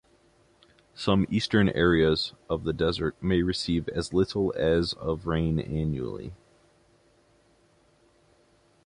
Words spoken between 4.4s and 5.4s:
as of